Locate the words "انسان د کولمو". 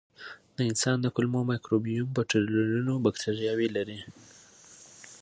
0.69-1.41